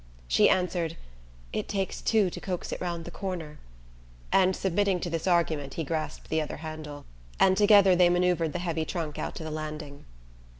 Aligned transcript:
She 0.27 0.49
answered: 0.49 0.97
"It 1.53 1.67
takes 1.67 2.01
two 2.01 2.31
to 2.31 2.41
coax 2.41 2.71
it 2.71 2.81
round 2.81 3.05
the 3.05 3.11
corner"; 3.11 3.59
and 4.31 4.55
submitting 4.55 4.99
to 5.01 5.11
this 5.11 5.27
argument 5.27 5.75
he 5.75 5.83
grasped 5.83 6.29
the 6.31 6.41
other 6.41 6.57
handle, 6.57 7.05
and 7.39 7.55
together 7.55 7.95
they 7.95 8.09
manoeuvred 8.09 8.51
the 8.53 8.57
heavy 8.65 8.83
trunk 8.83 9.19
out 9.19 9.35
to 9.35 9.43
the 9.43 9.51
landing. 9.51 10.05